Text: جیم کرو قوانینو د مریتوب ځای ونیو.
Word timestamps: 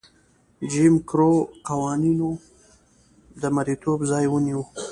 جیم 0.71 0.95
کرو 1.07 1.31
قوانینو 1.67 2.29
د 3.41 3.43
مریتوب 3.55 3.99
ځای 4.11 4.25
ونیو. 4.29 4.61